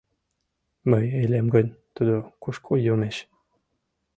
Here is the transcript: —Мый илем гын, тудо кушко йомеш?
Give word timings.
—Мый 0.89 1.05
илем 1.23 1.47
гын, 1.55 1.67
тудо 1.95 2.15
кушко 2.41 2.73
йомеш? 2.85 3.17